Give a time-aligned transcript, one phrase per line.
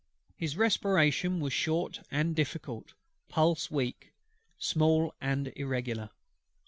[0.35, 2.95] His respiration was short and difficult;
[3.29, 4.11] pulse weak,
[4.57, 6.09] small, and irregular.